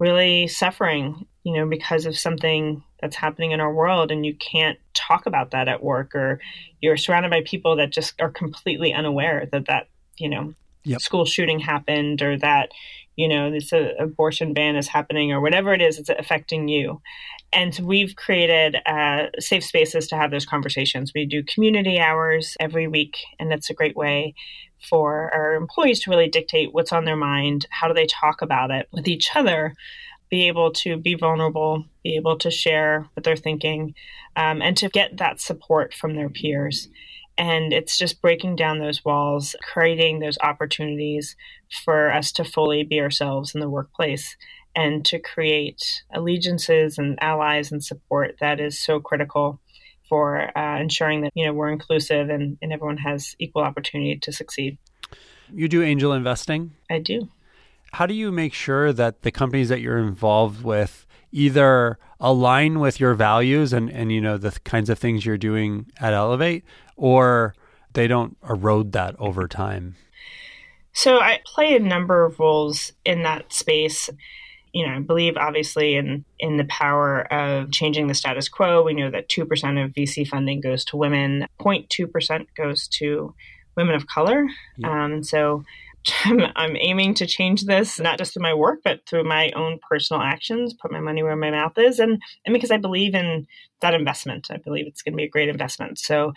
[0.00, 4.78] really suffering, you know, because of something that's happening in our world and you can't
[4.94, 6.40] talk about that at work or
[6.80, 11.00] you're surrounded by people that just are completely unaware that that, you know, yep.
[11.00, 12.70] school shooting happened or that,
[13.16, 17.00] you know, this uh, abortion ban is happening or whatever it is, it's affecting you.
[17.52, 21.12] And we've created uh, safe spaces to have those conversations.
[21.14, 24.34] We do community hours every week, and that's a great way
[24.88, 28.70] for our employees to really dictate what's on their mind, how do they talk about
[28.70, 29.74] it with each other,
[30.30, 33.94] be able to be vulnerable, be able to share what they're thinking,
[34.34, 36.88] um, and to get that support from their peers.
[37.38, 41.34] And it's just breaking down those walls, creating those opportunities
[41.84, 44.36] for us to fully be ourselves in the workplace
[44.74, 49.60] and to create allegiances and allies and support that is so critical
[50.08, 54.32] for uh, ensuring that you know we're inclusive and, and everyone has equal opportunity to
[54.32, 54.78] succeed.
[55.52, 56.72] You do angel investing?
[56.90, 57.28] I do.
[57.92, 63.00] How do you make sure that the companies that you're involved with either align with
[63.00, 66.62] your values and, and you know the kinds of things you're doing at Ellevate
[66.96, 67.54] or
[67.94, 69.96] they don't erode that over time?
[70.92, 74.10] So I play a number of roles in that space
[74.72, 78.82] you know, I believe obviously in in the power of changing the status quo.
[78.82, 83.34] We know that two percent of VC funding goes to women, 0.2 percent goes to
[83.76, 85.04] women of color, yeah.
[85.04, 85.64] um, so.
[86.24, 89.78] I'm, I'm aiming to change this not just through my work, but through my own
[89.88, 90.74] personal actions.
[90.74, 93.46] Put my money where my mouth is, and and because I believe in
[93.80, 95.98] that investment, I believe it's going to be a great investment.
[95.98, 96.32] So,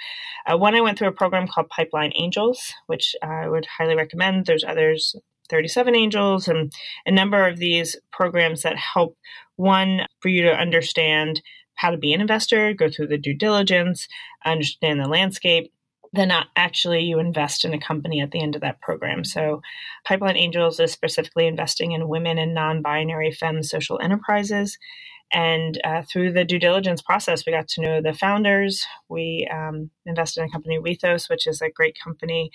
[0.45, 4.45] uh, one I went through a program called Pipeline Angels, which I would highly recommend.
[4.45, 5.15] There's others
[5.49, 6.73] 37 Angels and
[7.05, 9.15] a number of these programs that help
[9.57, 11.41] one for you to understand
[11.75, 14.07] how to be an investor, go through the due diligence,
[14.45, 15.71] understand the landscape.
[16.15, 19.25] Then actually you invest in a company at the end of that program.
[19.25, 19.61] So
[20.05, 24.77] Pipeline Angels is specifically investing in women and non-binary femme social enterprises.
[25.33, 28.85] And uh, through the due diligence process, we got to know the founders.
[29.09, 32.51] We um, invested in a company, Wethos, which is a great company.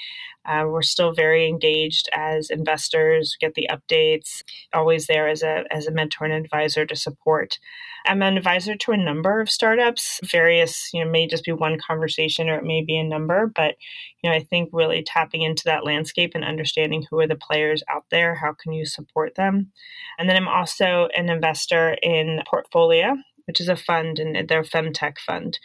[0.47, 5.87] Uh, we're still very engaged as investors, get the updates, always there as a, as
[5.87, 7.59] a mentor and advisor to support.
[8.07, 11.79] I'm an advisor to a number of startups, various, you know, may just be one
[11.79, 13.75] conversation or it may be a number, but,
[14.23, 17.83] you know, I think really tapping into that landscape and understanding who are the players
[17.91, 19.71] out there, how can you support them?
[20.19, 25.19] And then I'm also an investor in Portfolia, which is a fund and their femtech
[25.19, 25.59] fund.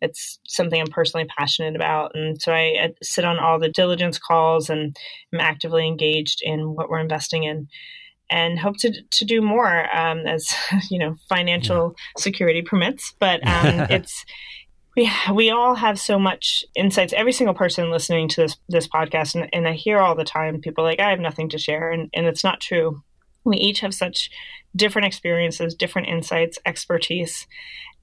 [0.00, 2.12] It's something I'm personally passionate about.
[2.14, 4.96] And so I, I sit on all the diligence calls and
[5.32, 7.68] I'm actively engaged in what we're investing in
[8.30, 10.52] and hope to to do more um, as
[10.90, 12.22] you know financial yeah.
[12.22, 13.14] security permits.
[13.18, 14.24] But um, it's
[14.96, 17.12] we we all have so much insights.
[17.12, 20.60] Every single person listening to this this podcast, and, and I hear all the time
[20.60, 23.02] people like I have nothing to share, and and it's not true.
[23.44, 24.30] We each have such
[24.76, 27.46] different experiences, different insights, expertise,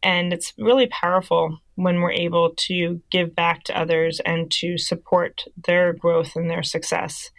[0.06, 5.44] and it's really powerful when we're able to give back to others and to support
[5.66, 7.32] their growth and their success.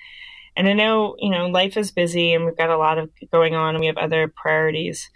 [0.57, 3.55] And I know, you know, life is busy and we've got a lot of going
[3.55, 5.11] on and we have other priorities.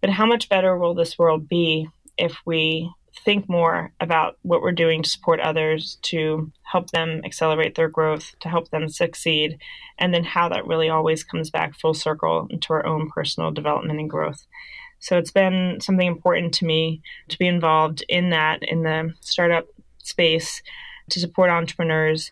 [0.00, 2.90] But how much better will this world be if we
[3.24, 8.34] think more about what we're doing to support others, to help them accelerate their growth,
[8.40, 9.58] to help them succeed,
[9.98, 13.98] and then how that really always comes back full circle into our own personal development
[13.98, 14.46] and growth.
[15.00, 19.66] So it's been something important to me to be involved in that in the startup
[19.98, 20.62] space
[21.10, 22.30] to support entrepreneurs.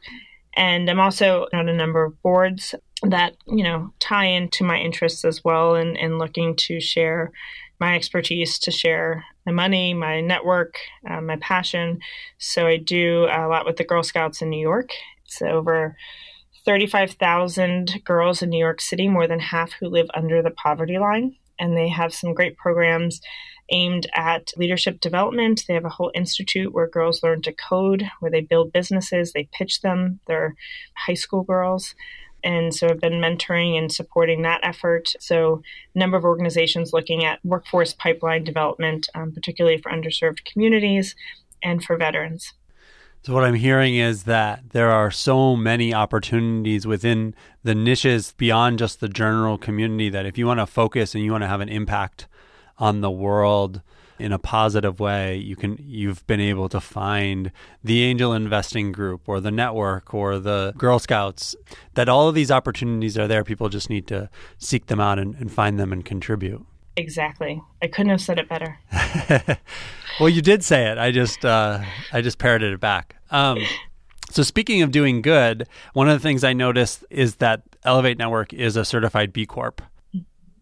[0.54, 5.24] And I'm also on a number of boards that, you know, tie into my interests
[5.24, 7.32] as well and, and looking to share
[7.80, 10.76] my expertise to share money, my network,
[11.08, 12.00] uh, my passion.
[12.38, 14.90] So I do a lot with the Girl Scouts in New York.
[15.24, 15.96] It's over
[16.64, 21.37] 35,000 girls in New York City, more than half who live under the poverty line.
[21.58, 23.20] And they have some great programs
[23.70, 25.64] aimed at leadership development.
[25.66, 29.48] They have a whole institute where girls learn to code, where they build businesses, they
[29.52, 30.20] pitch them.
[30.26, 30.54] They're
[30.94, 31.94] high school girls.
[32.44, 35.14] And so I've been mentoring and supporting that effort.
[35.20, 35.62] So
[35.94, 41.16] a number of organizations looking at workforce pipeline development, um, particularly for underserved communities
[41.62, 42.53] and for veterans.
[43.22, 48.79] So what I'm hearing is that there are so many opportunities within the niches beyond
[48.79, 51.61] just the general community that if you want to focus and you want to have
[51.61, 52.29] an impact
[52.79, 53.83] on the world
[54.18, 57.52] in a positive way, you can you've been able to find
[57.83, 61.57] the angel investing group or the network or the Girl Scouts.
[61.94, 63.44] That all of these opportunities are there.
[63.44, 66.64] People just need to seek them out and, and find them and contribute.
[66.96, 67.62] Exactly.
[67.81, 68.78] I couldn't have said it better.
[70.20, 70.98] well, you did say it.
[70.98, 73.16] I just uh, I just parroted it back.
[73.31, 73.59] Um,
[74.31, 78.52] so speaking of doing good, one of the things I noticed is that Ellevate Network
[78.52, 79.81] is a certified B Corp.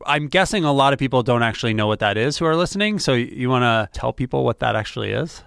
[0.07, 2.99] I'm guessing a lot of people don't actually know what that is who are listening.
[2.99, 5.42] So you want to tell people what that actually is?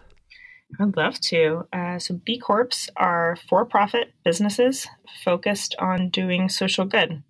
[0.80, 1.68] I'd love to.
[1.74, 4.88] Uh, so, B Corps are for profit businesses
[5.24, 7.24] focused on doing social good.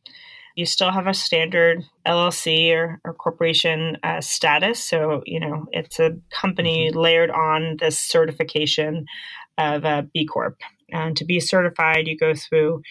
[0.55, 4.83] You still have a standard LLC or, or corporation uh, status.
[4.83, 6.99] So, you know, it's a company mm-hmm.
[6.99, 9.05] layered on this certification
[9.57, 10.57] of a B Corp.
[10.91, 12.81] And to be certified, you go through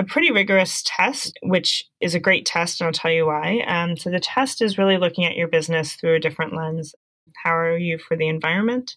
[0.00, 3.62] a pretty rigorous test, which is a great test, and I'll tell you why.
[3.66, 6.94] Um, so, the test is really looking at your business through a different lens.
[7.44, 8.96] How are you for the environment?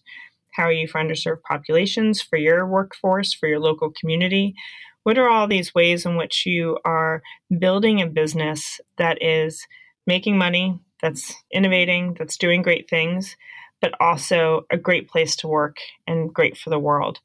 [0.52, 4.54] How are you for underserved populations, for your workforce, for your local community?
[5.02, 7.22] What are all these ways in which you are
[7.58, 9.66] building a business that is
[10.06, 13.36] making money, that's innovating, that's doing great things,
[13.82, 17.20] but also a great place to work and great for the world?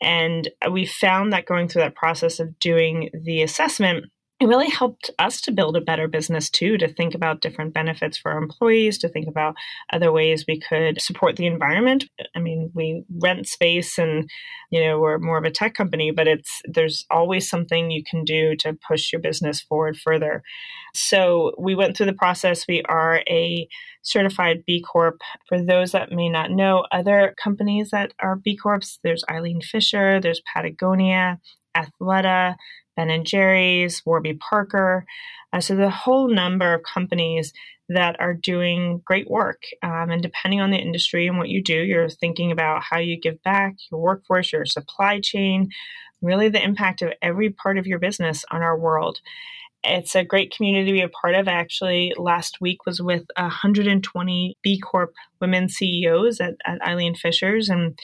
[0.00, 4.06] And we found that going through that process of doing the assessment,
[4.38, 8.18] it really helped us to build a better business too, to think about different benefits
[8.18, 9.54] for our employees, to think about
[9.94, 12.04] other ways we could support the environment.
[12.34, 14.28] I mean, we rent space and,
[14.70, 18.24] you know, we're more of a tech company, but it's there's always something you can
[18.24, 20.42] do to push your business forward further.
[20.94, 22.66] So we went through the process.
[22.68, 23.66] We are a
[24.02, 25.18] certified B Corp.
[25.48, 30.20] For those that may not know, other companies that are B Corps, there's Eileen Fisher,
[30.20, 31.40] there's Patagonia,
[31.74, 32.56] Athleta,
[32.96, 35.04] Ben and Jerry's, Warby Parker.
[35.52, 37.52] Uh, so the whole number of companies
[37.88, 39.62] that are doing great work.
[39.82, 43.18] Um, and depending on the industry and what you do, you're thinking about how you
[43.20, 45.70] give back, your workforce, your supply chain,
[46.20, 49.20] really the impact of every part of your business on our world.
[49.84, 51.48] It's a great community to be a part of.
[51.48, 57.98] Actually, last week was with 120 B Corp women CEOs at, at Eileen Fisher's, and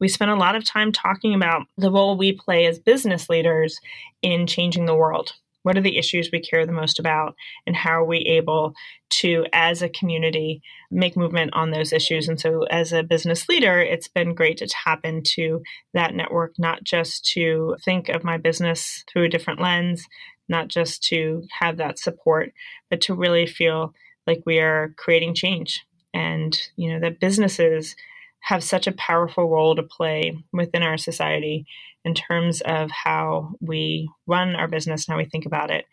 [0.00, 3.78] we spent a lot of time talking about the role we play as business leaders
[4.22, 5.32] in changing the world.
[5.62, 7.34] What are the issues we care the most about,
[7.66, 8.72] and how are we able
[9.10, 10.62] to, as a community,
[10.92, 12.28] make movement on those issues?
[12.28, 15.62] And so, as a business leader, it's been great to tap into
[15.92, 20.06] that network, not just to think of my business through a different lens,
[20.48, 22.52] not just to have that support,
[22.90, 23.94] but to really feel
[24.26, 27.94] like we are creating change and, you know, that businesses
[28.40, 31.66] have such a powerful role to play within our society
[32.04, 35.84] in terms of how we run our business and how we think about it.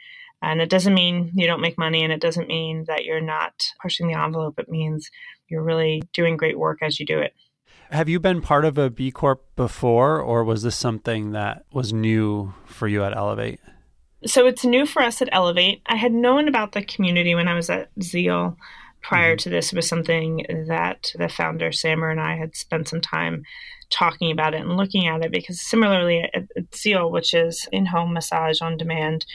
[0.41, 3.53] And it doesn't mean you don't make money and it doesn't mean that you're not
[3.81, 4.59] pushing the envelope.
[4.59, 5.09] It means
[5.47, 7.33] you're really doing great work as you do it.
[7.89, 11.93] Have you been part of a B Corp before, or was this something that was
[11.93, 13.59] new for you at Ellevate?
[14.25, 15.81] So it's new for us at Ellevate.
[15.85, 18.57] I had known about the community when I was at Zeal
[19.01, 19.43] prior mm-hmm.
[19.43, 23.43] to this It was something that the founder Samer and I had spent some time
[23.89, 28.13] talking about it and looking at it because similarly at, at Zeal, which is in-home
[28.13, 29.25] massage on demand,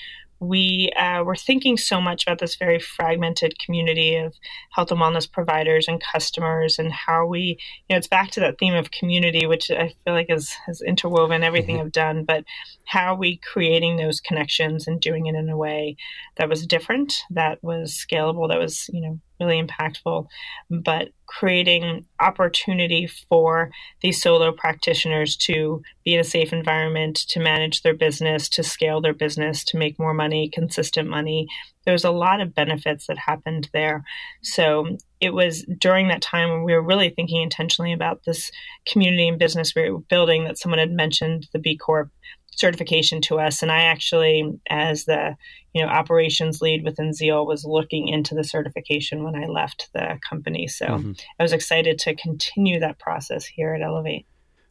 [0.40, 4.34] we uh, were thinking so much about this very fragmented community of
[4.70, 7.58] health and wellness providers and customers and how we
[7.88, 10.80] you know it's back to that theme of community which i feel like is, has
[10.80, 11.86] interwoven everything mm-hmm.
[11.86, 12.44] i've done but
[12.84, 15.96] how are we creating those connections and doing it in a way
[16.36, 20.26] that was different that was scalable that was you know really impactful,
[20.70, 23.70] but creating opportunity for
[24.00, 29.00] these solo practitioners to be in a safe environment, to manage their business, to scale
[29.00, 31.46] their business, to make more money, consistent money.
[31.84, 34.04] There's a lot of benefits that happened there.
[34.42, 38.50] So it was during that time when we were really thinking intentionally about this
[38.86, 42.10] community and business we were building that someone had mentioned the B Corp
[42.58, 43.62] certification to us.
[43.62, 45.36] And I actually, as the
[45.72, 50.18] you know operations lead within Zeal, was looking into the certification when I left the
[50.28, 50.66] company.
[50.66, 51.12] So mm-hmm.
[51.38, 54.26] I was excited to continue that process here at Ellevate.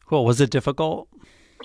[0.05, 0.25] Cool.
[0.25, 1.07] Was it difficult?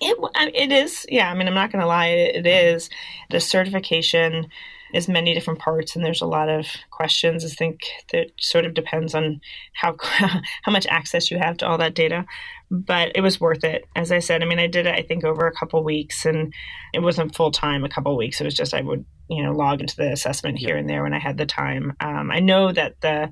[0.01, 0.17] It
[0.55, 1.05] it is.
[1.09, 1.31] Yeah.
[1.31, 2.09] I mean, I'm not going to lie.
[2.09, 2.89] It, it is.
[3.31, 4.47] The certification
[4.93, 7.45] is many different parts, and there's a lot of questions.
[7.45, 7.81] I think
[8.13, 9.41] that sort of depends on
[9.73, 12.25] how how much access you have to all that data.
[12.71, 13.85] But it was worth it.
[13.95, 14.95] As I said, I mean, I did it.
[14.95, 16.53] I think over a couple weeks, and
[16.95, 17.85] it wasn't full time.
[17.85, 18.41] A couple weeks.
[18.41, 21.15] It was just I would you know log into the assessment here and there when
[21.15, 21.95] I had the time.
[22.01, 23.31] Um, I know that the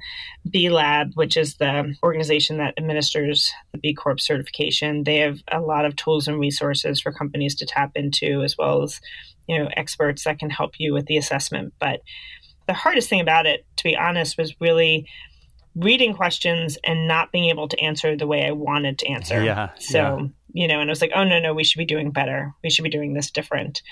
[0.48, 5.60] B Lab, which is the organization that administers the B Corp certification, they have a
[5.60, 9.00] lot of tools and resources for companies to tap into, as well as
[9.50, 12.00] you know experts that can help you with the assessment but
[12.66, 15.06] the hardest thing about it to be honest was really
[15.76, 19.42] reading questions and not being able to answer the way I wanted to answer.
[19.42, 19.70] Yeah.
[19.78, 20.26] So, yeah.
[20.52, 22.52] you know, and I was like, oh, no, no, we should be doing better.
[22.64, 23.82] We should be doing this different.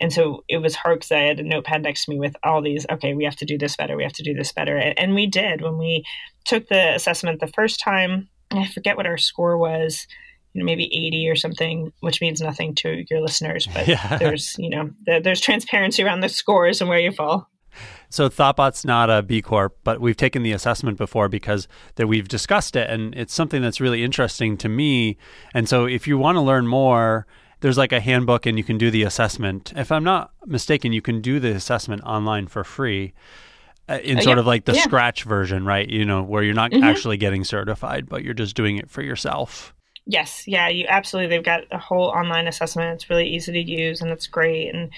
[0.00, 2.60] And so it was hard because I had a notepad next to me with all
[2.60, 3.96] these, okay, we have to do this better.
[3.96, 4.76] We have to do this better.
[4.76, 6.04] And, and we did when we
[6.44, 8.28] took the assessment the first time.
[8.50, 10.06] I forget what our score was
[10.52, 14.18] you know, maybe 80 or something, which means nothing to your listeners, but yeah.
[14.18, 17.48] there's, you know, there's transparency around the scores and where you fall.
[18.10, 22.28] So Thoughtbot's not a B Corp, but we've taken the assessment before because that we've
[22.28, 25.16] discussed it and it's something that's really interesting to me.
[25.54, 27.26] And so if you want to learn more,
[27.60, 29.72] there's like a handbook and you can do the assessment.
[29.74, 33.14] If I'm not mistaken, you can do the assessment online for free.
[33.88, 34.82] Uh, in uh, sort of like the yeah.
[34.82, 35.88] scratch version, right?
[35.88, 36.84] You know, where you're not mm-hmm.
[36.84, 39.74] actually getting certified, but you're just doing it for yourself.
[40.06, 41.28] Yes, yeah, you absolutely.
[41.28, 42.94] They've got a whole online assessment.
[42.94, 44.74] It's really easy to use and it's great.
[44.74, 44.90] And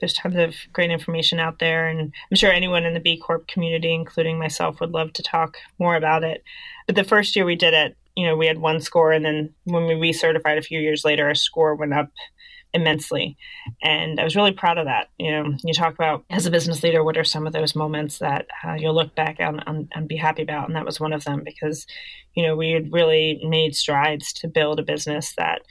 [0.00, 1.86] there's tons of great information out there.
[1.86, 5.58] And I'm sure anyone in the B Corp community, including myself, would love to talk
[5.78, 6.42] more about it.
[6.86, 9.12] But the first year we did it, you know, we had one score.
[9.12, 12.10] And then when we recertified a few years later, our score went up
[12.74, 13.36] immensely.
[13.82, 15.08] And I was really proud of that.
[15.18, 18.18] You know, you talk about as a business leader, what are some of those moments
[18.18, 20.68] that uh, you'll look back on, on, and be happy about?
[20.68, 21.86] And that was one of them because,
[22.34, 25.62] you know, we had really made strides to build a business that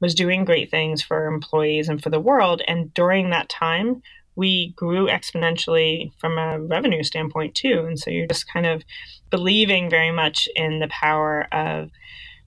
[0.00, 2.62] was doing great things for employees and for the world.
[2.66, 4.02] And during that time,
[4.34, 7.84] we grew exponentially from a revenue standpoint too.
[7.86, 8.82] And so you're just kind of
[9.30, 11.90] believing very much in the power of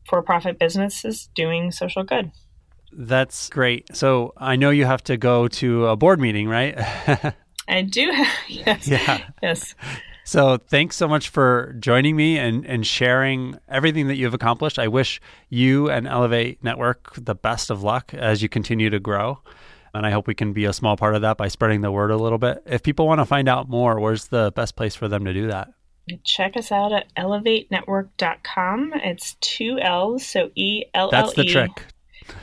[0.08, 2.32] for profit businesses doing social good.
[2.92, 3.96] That's great.
[3.96, 6.78] So I know you have to go to a board meeting, right?
[7.68, 8.12] I do.
[8.12, 8.88] Have, yes.
[8.88, 9.28] Yeah.
[9.42, 9.76] Yes.
[10.24, 14.78] So thanks so much for joining me and, and sharing everything that you've accomplished.
[14.78, 15.20] I wish
[15.50, 19.40] you and Ellevate Network the best of luck as you continue to grow.
[19.94, 22.12] And I hope we can be a small part of that by spreading the word
[22.12, 22.62] a little bit.
[22.68, 25.48] If people want to find out more, where's the best place for them to do
[25.48, 25.70] that?
[26.24, 28.94] Check us out at ellevatenetwork.com.
[29.04, 31.12] It's two L's, so E L L E.
[31.12, 31.86] That's the trick.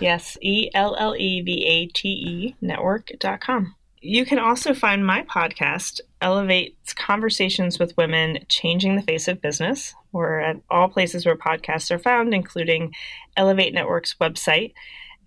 [0.01, 3.75] Yes, E L L E V A T E network.com.
[4.01, 9.95] You can also find my podcast, Ellevate's Conversations with Women Changing the Face of Business.
[10.13, 12.95] We're at all places where podcasts are found, including
[13.37, 14.75] Ellevate Network's website.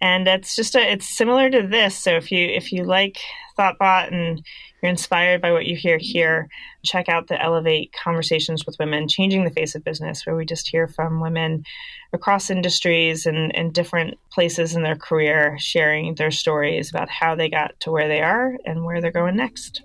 [0.01, 1.97] And it's just a, it's similar to this.
[1.97, 3.17] So if you if you like
[3.59, 4.41] Thoughtbot and
[4.81, 6.47] you're inspired by what you hear here,
[6.83, 10.69] check out the Ellevate Conversations with Women, Changing the Face of Business, where we just
[10.69, 11.65] hear from women
[12.13, 17.49] across industries and, and different places in their career sharing their stories about how they
[17.49, 19.81] got to where they are and where they're going next.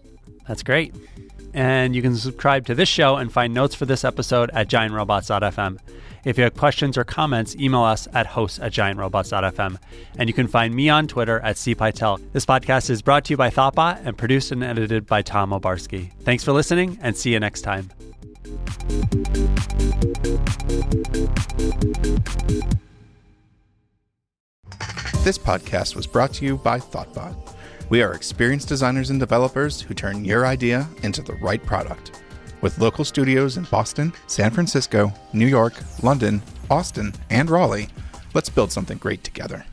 [0.47, 0.95] That's great.
[1.55, 5.79] And you can subscribe to this show and find notes for this episode at giantrobots.fm.
[6.25, 9.79] If you have questions or comments, email us at hosts at giantrobots.fm.
[10.19, 12.21] And you can find me on Twitter at cpytel.
[12.33, 16.11] This podcast is brought to you by Thoughtbot and produced and edited by Tom Obarski.
[16.23, 17.91] Thanks for listening and see you next time.
[25.23, 27.54] This podcast was brought to you by Thoughtbot.
[27.95, 32.23] We are experienced designers and developers who turn your idea into the right product.
[32.61, 37.87] With local studios in Boston, San Francisco, New York, London, Austin, and Raleigh,
[38.35, 39.65] let's build something great together.